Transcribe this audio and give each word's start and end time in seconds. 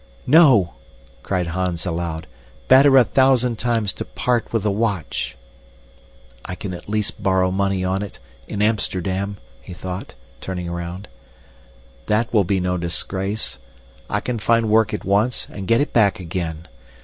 "No," 0.25 0.73
cried 1.21 1.45
Hans 1.45 1.85
aloud, 1.85 2.25
"better 2.67 2.97
a 2.97 3.03
thousand 3.03 3.59
times 3.59 3.93
to 3.93 4.03
part 4.03 4.51
with 4.51 4.63
the 4.63 4.71
watch." 4.71 5.37
I 6.43 6.55
can 6.55 6.73
at 6.73 6.89
least 6.89 7.21
borrow 7.21 7.51
money 7.51 7.83
on 7.83 8.01
it, 8.01 8.17
in 8.47 8.63
Amsterdam! 8.63 9.37
he 9.61 9.73
thought, 9.73 10.15
turning 10.41 10.67
around. 10.67 11.07
That 12.07 12.33
will 12.33 12.45
be 12.45 12.59
no 12.59 12.77
disgrace. 12.77 13.59
I 14.09 14.21
can 14.21 14.39
find 14.39 14.69
work 14.71 14.91
at 14.91 15.05
once 15.05 15.47
and 15.51 15.67
get 15.67 15.81
it 15.81 15.93
back 15.93 16.19
again. 16.19 16.67